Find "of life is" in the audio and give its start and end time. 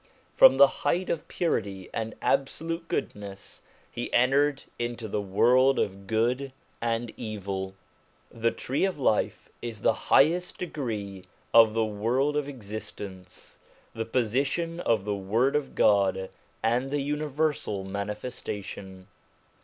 8.83-9.81